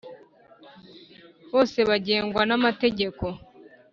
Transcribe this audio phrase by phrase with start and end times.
[1.51, 3.25] Bose bagengwa n’amategeko